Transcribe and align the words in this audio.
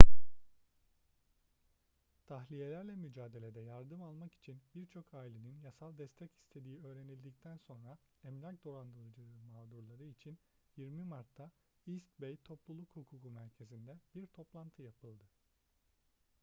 tahliyelerle 2.25 2.95
mücadelede 2.95 3.61
yardım 3.61 4.01
almak 4.01 4.33
için 4.33 4.61
birçok 4.75 5.13
ailenin 5.13 5.59
yasal 5.63 5.97
destek 5.97 6.35
istediği 6.35 6.83
öğrenildikten 6.83 7.57
sonra 7.57 7.97
emlak 8.23 8.63
dolandırıcılığı 8.63 9.43
mağdurları 9.51 10.03
için 10.03 10.39
20 10.77 11.03
mart'ta 11.03 11.51
east 11.87 12.21
bay 12.21 12.37
topluluk 12.43 12.89
hukuku 12.95 13.29
merkezinde 13.31 13.97
bir 14.15 14.27
toplantı 14.27 14.81
yapıldı 14.81 15.23